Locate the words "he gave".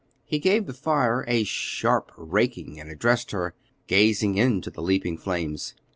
0.25-0.65